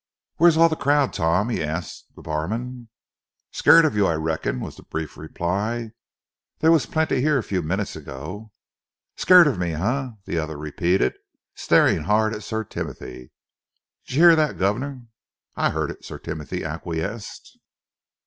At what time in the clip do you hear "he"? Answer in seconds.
1.49-1.61